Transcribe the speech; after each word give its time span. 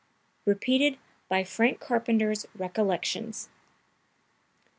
(Repeated 0.45 0.97
by 1.29 1.43
Frank 1.43 1.79
Carpenter's 1.79 2.47
"Recollections.") 2.55 3.49